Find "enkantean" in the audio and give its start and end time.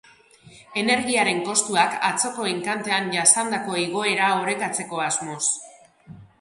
2.53-3.13